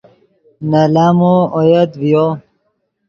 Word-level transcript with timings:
نے 0.69 0.81
لامو 0.93 1.33
اویت 1.55 1.89
ڤیو 2.01 2.25